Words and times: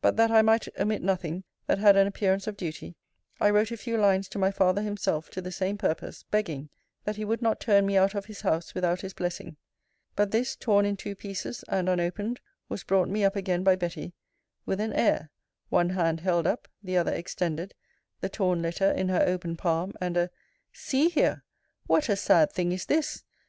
But 0.00 0.14
that 0.16 0.30
I 0.30 0.42
might 0.42 0.68
omit 0.78 1.02
nothing, 1.02 1.42
that 1.66 1.78
had 1.80 1.96
an 1.96 2.06
appearance 2.06 2.46
of 2.46 2.56
duty, 2.56 2.94
I 3.40 3.50
wrote 3.50 3.72
a 3.72 3.76
few 3.76 3.98
lines 3.98 4.28
to 4.28 4.38
my 4.38 4.52
father 4.52 4.80
himself, 4.80 5.28
to 5.30 5.42
the 5.42 5.50
same 5.50 5.76
purpose; 5.76 6.22
begging, 6.30 6.68
that 7.02 7.16
he 7.16 7.24
would 7.24 7.42
not 7.42 7.58
turn 7.58 7.84
me 7.84 7.96
out 7.96 8.14
of 8.14 8.26
his 8.26 8.42
house, 8.42 8.76
without 8.76 9.00
his 9.00 9.12
blessing. 9.12 9.56
But 10.14 10.30
this, 10.30 10.54
torn 10.54 10.86
in 10.86 10.96
two 10.96 11.16
pieces, 11.16 11.64
and 11.66 11.88
unopened, 11.88 12.38
was 12.68 12.84
brought 12.84 13.08
me 13.08 13.24
up 13.24 13.34
again 13.34 13.64
by 13.64 13.74
Betty, 13.74 14.14
with 14.66 14.78
an 14.78 14.92
air, 14.92 15.32
one 15.68 15.90
hand 15.90 16.20
held 16.20 16.46
up, 16.46 16.68
the 16.80 16.96
other 16.96 17.12
extended, 17.12 17.74
the 18.20 18.28
torn 18.28 18.62
letter 18.62 18.92
in 18.92 19.08
her 19.08 19.24
open 19.26 19.56
palm; 19.56 19.94
and 20.00 20.16
a 20.16 20.30
See 20.72 21.08
here! 21.08 21.42
What 21.88 22.08
a 22.08 22.14
sad 22.14 22.52
thing 22.52 22.70
is 22.70 22.86
this! 22.86 23.24